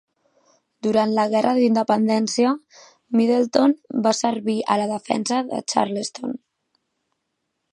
[0.85, 2.53] Durant la Guerra d'Independència,
[3.19, 3.75] Middleton
[4.07, 6.35] va servir a la defensa de Charleston.